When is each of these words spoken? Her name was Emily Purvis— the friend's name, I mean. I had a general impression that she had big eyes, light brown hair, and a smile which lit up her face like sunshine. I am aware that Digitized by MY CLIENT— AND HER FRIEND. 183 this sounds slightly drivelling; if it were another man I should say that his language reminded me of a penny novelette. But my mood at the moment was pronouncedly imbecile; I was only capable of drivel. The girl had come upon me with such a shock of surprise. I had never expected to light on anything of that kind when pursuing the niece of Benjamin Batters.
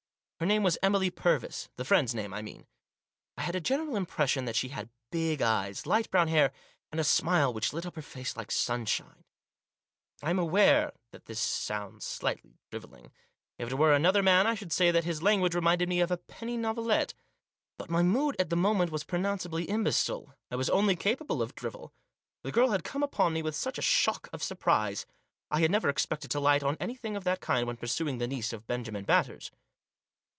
Her 0.39 0.47
name 0.47 0.63
was 0.63 0.79
Emily 0.81 1.11
Purvis— 1.11 1.69
the 1.77 1.85
friend's 1.85 2.15
name, 2.15 2.33
I 2.33 2.41
mean. 2.41 2.65
I 3.37 3.43
had 3.43 3.55
a 3.55 3.61
general 3.61 3.95
impression 3.95 4.45
that 4.45 4.55
she 4.55 4.69
had 4.69 4.89
big 5.11 5.39
eyes, 5.39 5.85
light 5.85 6.09
brown 6.09 6.29
hair, 6.29 6.51
and 6.91 6.99
a 6.99 7.03
smile 7.03 7.53
which 7.53 7.73
lit 7.73 7.85
up 7.85 7.93
her 7.95 8.01
face 8.01 8.35
like 8.35 8.49
sunshine. 8.49 9.23
I 10.23 10.31
am 10.31 10.39
aware 10.39 10.93
that 11.11 11.25
Digitized 11.25 11.29
by 11.29 11.29
MY 11.29 11.29
CLIENT— 11.29 11.29
AND 11.29 11.29
HER 11.29 11.29
FRIEND. 11.29 11.29
183 11.29 11.31
this 11.31 11.39
sounds 11.39 12.03
slightly 12.05 12.59
drivelling; 12.71 13.11
if 13.59 13.69
it 13.71 13.75
were 13.75 13.93
another 13.93 14.23
man 14.23 14.47
I 14.47 14.55
should 14.55 14.73
say 14.73 14.89
that 14.89 15.03
his 15.03 15.21
language 15.21 15.53
reminded 15.53 15.87
me 15.87 15.99
of 15.99 16.09
a 16.09 16.17
penny 16.17 16.57
novelette. 16.57 17.13
But 17.77 17.91
my 17.91 18.01
mood 18.01 18.35
at 18.39 18.49
the 18.49 18.55
moment 18.55 18.91
was 18.91 19.03
pronouncedly 19.03 19.65
imbecile; 19.65 20.33
I 20.49 20.55
was 20.55 20.71
only 20.71 20.95
capable 20.95 21.43
of 21.43 21.53
drivel. 21.53 21.93
The 22.41 22.51
girl 22.51 22.69
had 22.71 22.83
come 22.83 23.03
upon 23.03 23.33
me 23.33 23.43
with 23.43 23.55
such 23.55 23.77
a 23.77 23.83
shock 23.83 24.27
of 24.33 24.41
surprise. 24.41 25.05
I 25.51 25.59
had 25.61 25.69
never 25.69 25.87
expected 25.87 26.31
to 26.31 26.39
light 26.39 26.63
on 26.63 26.77
anything 26.79 27.15
of 27.15 27.25
that 27.25 27.41
kind 27.41 27.67
when 27.67 27.77
pursuing 27.77 28.17
the 28.17 28.27
niece 28.27 28.51
of 28.51 28.65
Benjamin 28.65 29.05
Batters. 29.05 29.51